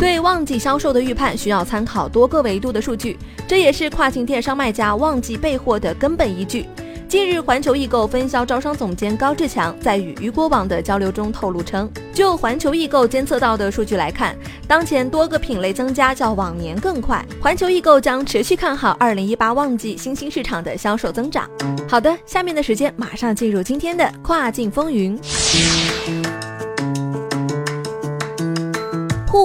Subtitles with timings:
[0.00, 6.66] 对旺季销售的预判需要参考多个维度的数据，这也是跨境电商卖家旺季备货的根本依据。
[7.06, 14.34] 近日，环球易购分销招商总监高志强在与雨果网的交流中透露称，就环球易购监测到的数据来看，
[14.66, 17.22] 当前多个品类增加较往年更快。
[17.38, 21.46] 环球易购将持续看好二零一八旺季新兴市场的销售增长。
[21.86, 25.20] 好的，下面的时间马上进入今天的跨境风云。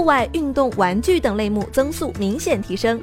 [0.05, 3.01] 户外运动玩具等类目增速明显提升，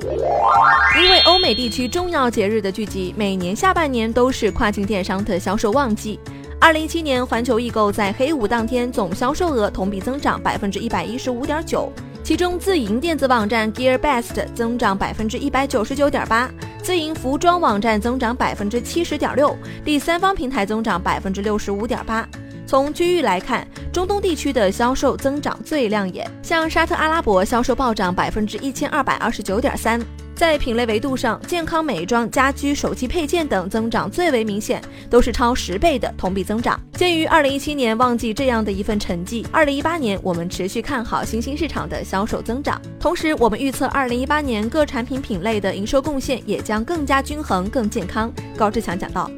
[1.02, 6.20] 因为欧美地区重要节日的聚集，每年下半年都是跨境电商的销售旺季。
[6.61, 11.91] 二零一七年，环球易购在黑五当天总销售额同比增长百分之一百一十五点九，
[12.22, 16.48] 其中自营电子网站 GearBest 增长百分之一百九十九点八，
[16.84, 22.25] 自营服装网站增长百分之七十点六，第三方平台增长百分之六十五点八。
[22.73, 30.01] 从区域来看，中东地区的销售增长最亮眼，像沙特阿拉伯销售暴涨百分之一千二百二十九点三。
[30.34, 36.81] 在品类维度上，健康美妆、家居、手机配件等增长最为明显，都是超十倍的同比增长。
[36.95, 48.33] 鉴于二零一七年旺季这样的一份成绩，二零一八年我们持续看好新兴市场的销售增长，同时我们预测二零一八年各产品品类的营收贡献也将更加均衡、更健康。
[48.56, 49.31] 高志强讲到。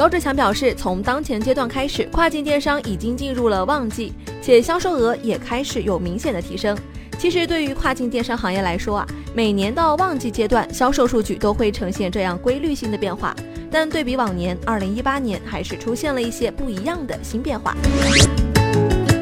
[0.00, 6.74] 高志强表示，从当前阶段开始，跨境电商已经进入了旺季，且销售额也开始有明显的提升。
[7.18, 13.36] 其实，对于跨境电商行业来说啊，每年到旺季阶段，销售数据都会呈现这样规律性的变化。
[13.70, 17.76] 但对比往年，二零一八年还是出现了一些不一样的新变化。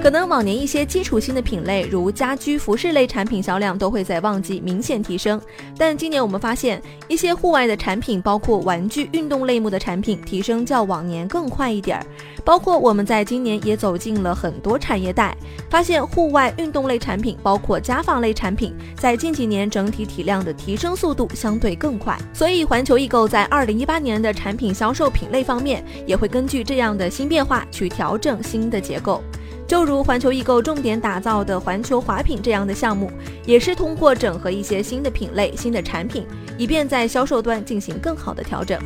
[0.08, 5.38] 可能往年一些基础性的品类，如家居服饰类产品销量都会在旺季明显提升，
[5.76, 12.06] 但今年我们发现一些户外的产品，包括玩具、运动类目的产品，提升较往年更快一点儿。
[12.42, 15.36] 包括我们在今年也走进了很多产业带，
[15.68, 22.18] 发现户外运动类产品，包括家纺类产品，在近几年整体体量的提升速度相对更快。
[22.32, 29.22] 所以环球易购在二零一八年的产品销售品类方面，也会根据这样的新变化去调整新的结构。
[29.68, 33.12] 就如环球易购重点打造的环球华品这样的项目，
[33.44, 38.80] 也是通过整合一些新的品类、新的产品，以便在销售端进行更好的调整。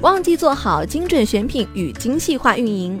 [0.00, 2.98] 旺季做好精准选品与精细化运营。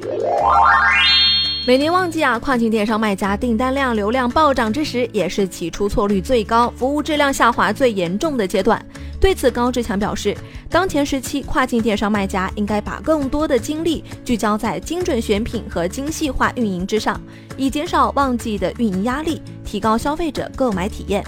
[1.66, 8.84] 每年旺季啊，跨境电商卖家订单量、流量暴涨之时，也是其出错率最高、服务质量下滑最严重的阶段。
[9.24, 10.36] 对此，高志强表示，
[10.68, 17.18] 当前时期跨境电商卖家应该把更多的精力聚焦在精准选品和精细化运营之上，
[17.56, 21.24] 以减少旺季的运营压力，提高消费者购买体验。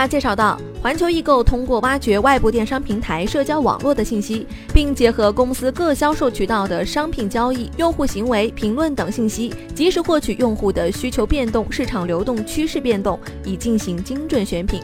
[0.00, 14.80] 他介绍到，环球易购通过挖掘外部电商平台、社交网络的信息，并结合公司各销售渠道的商品交易、用户行为、评论等信息，及时获取用户的需求变动、市场流动趋势变动，以进行精准选品。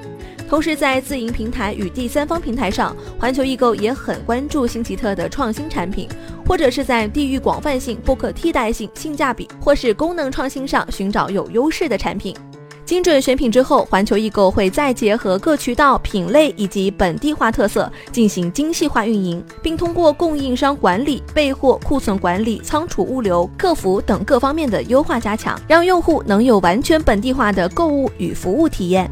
[0.50, 6.06] 同时，在自营平台与第三方平台上，环球易购也很关注新奇特的创新产品，
[6.46, 12.36] 或者是在地域广泛性、不可替代性、性价比或是功能创新上寻找有优势的产品。
[12.86, 29.10] 精准选品之后，环球易购会再结合各渠道、品类以及本地化特色进行精细化运营，并通过供应商管理、备货、库存管理、仓储物流、客服等各方面的优化加强，让用户能有完全本地化的购物与服务体验。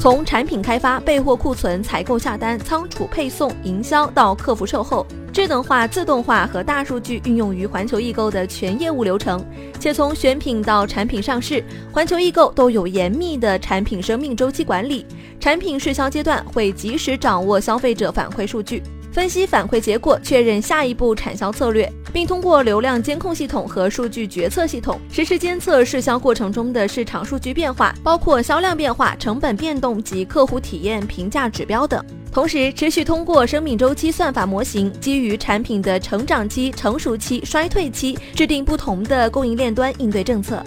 [0.00, 5.04] 从产品开发、备货、库存、采购、下单、仓储、配送、营销到客服售后，
[5.38, 9.40] 智能化、自动化和大数据运用于环球易购的全业务流程，
[9.78, 11.62] 且从选品到产品上市，
[11.92, 15.06] 环球易购都有严密的产品生命周期管理。
[15.38, 18.82] 产品试销阶段会及时掌握消费者反馈数据。
[19.12, 32.04] 分析反馈结果，确认下一步产销策略，并通过流量监控系统和数据决策系统实时监测试销过程中的市场数据变化，包括销量变化、成本变动及客户体验评价指标等。
[32.38, 40.62] 同时，持续通过生命周期算法模型，基于产品的成长期、成熟期、衰退期，制定不同的供应链端应对政策。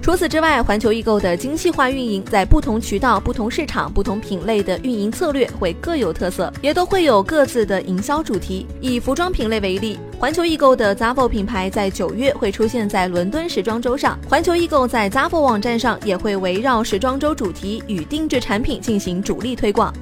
[0.00, 8.66] 除此之外，环球易购的精细化运营，在不同渠道、不同市场、不同品类的运营策略会各有特色，也都会有各自的营销主题。
[8.80, 19.92] 以服装品类为例，环球易购的 Zafo 品牌在九月会出现在伦敦时装周上，环球易购在 Zafo 网站上也会围绕时装周主题与定制产品进行主力推广。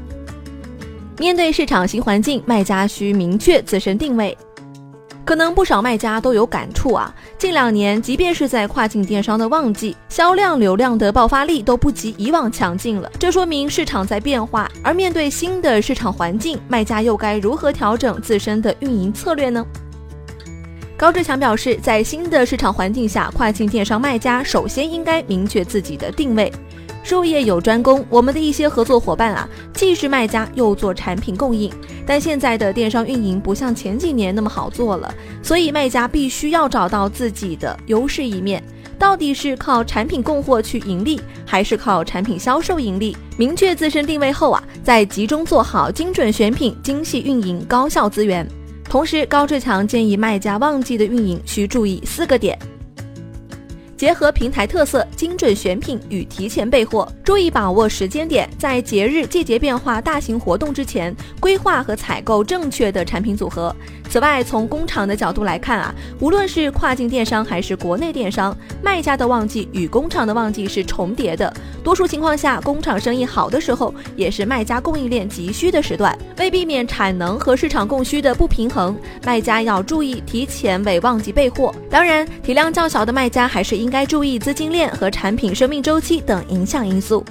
[1.19, 4.37] 面对市场新环境，卖家需明确自身定位。
[5.25, 7.15] 可能不少卖家都有感触啊！
[7.39, 13.09] 近两年，即便是在跨境电商的旺季，销量、流量的爆发力都不及以往强劲了。
[13.21, 19.65] 这说明市场在变化，而面对新的市场环境，卖家又该如何调整自身的运营策略呢？
[20.97, 26.53] 高志强表示，在新的市场环境下，跨境电商卖家首先应该明确自己的定位。
[27.03, 31.71] 术业有专攻，我们的一些合作伙伴啊，既是卖家又做产品供应。
[32.07, 35.13] 但现在的电商运营不像前几年那么好做了，
[35.43, 38.63] 所以卖家必须要找到自己的优势一面，
[38.99, 43.17] 到底是靠产品供货去盈利，还是靠产品销售盈利？
[43.37, 48.47] 明确自身定位后啊，再集中做好精准选品、精细运营、高效资源。
[48.85, 52.59] 同时，高志强建议卖家旺季的运营需注意四个点。
[54.03, 63.73] 结合平台特色，精准选品与提前备货，注意把握时间点，在节日、季节变化、大型活动之前，规划和采购正确的产品组合。
[64.11, 71.55] 此外，从工厂的角度来看啊，无论是跨境电商还是国内电商，卖家的旺季与工厂的旺季是重叠的。
[71.85, 76.17] 多数情况下，工厂生意好的时候，也是卖家供应链急需的时段。
[76.39, 81.73] 为避免产能和市场供需的不平衡，卖家要注意提前为旺季备货。
[81.89, 87.23] 当然，体量较小的卖家还是应该注意资金链和产品生命周期等影响因素，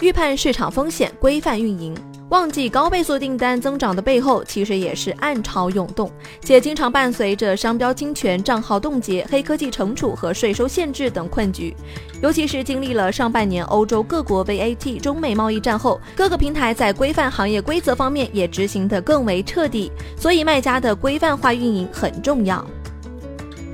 [0.00, 1.94] 预判市场风险，规范运营。
[2.30, 6.10] 旺季高倍速订单增长的背后，其实也是暗潮涌动，
[6.40, 11.72] 且经常伴随着商标侵权、账号冻结、黑科技惩处和税收限制等困局。
[12.20, 22.66] 尤其是经历了上半年欧洲各国 VAT、中美贸易战后，各个平台在规范行业规则方面也执行得更为彻底，所以卖家的规范化运营很重要。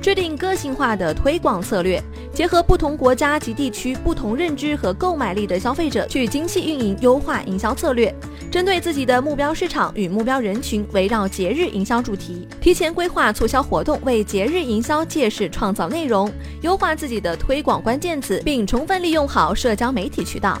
[0.01, 2.01] 制定个性化的推广策略，
[2.33, 8.13] 结合不同国家及地区不同认知和购买力的消费者，去精细运营优化营销策略。
[8.49, 16.31] 针对自己的目标市场与目标人群，围绕节日营销主题，提前规划促销活动，为节日营销借势创造内容，
[16.61, 20.59] 优化自己的推广关键词，并充分利用好社交媒体渠道，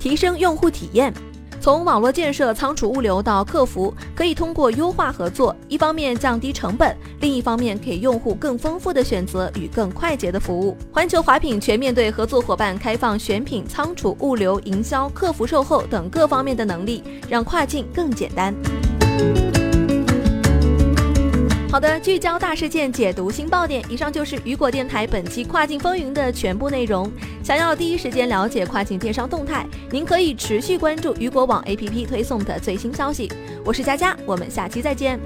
[0.00, 1.14] 提升用户体验。
[1.60, 10.74] 从网络建设、仓储、物流到客服，可以通过优化合作，一方面降低成本，另一方面给用户更丰富的选择与更快捷的服务。
[10.90, 18.54] 环球华品全面对合作伙伴开放选品、仓储、物流、营销、客服、售后等各方面的能力，让跨境更简单。
[21.70, 23.80] 好的，聚焦大事件，解读新爆点。
[23.88, 27.08] 以上就是雨果电台本期跨境风云的全部内容。
[27.44, 33.30] 想要第一时间了解跨境电商动态，您可以持续关注雨果网 APP 推送的最新消息。
[33.64, 35.20] 我是佳佳，我们下期再见。